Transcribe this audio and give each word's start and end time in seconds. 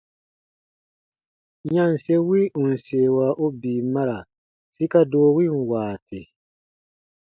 Yanse 1.73 2.13
wi 2.27 2.41
ù 2.59 2.61
n 2.69 2.73
seewa 2.85 3.27
u 3.43 3.45
bii 3.61 3.81
mara 3.93 4.19
sika 4.75 4.99
doo 5.11 5.29
win 5.35 5.53
waati. 5.69 6.21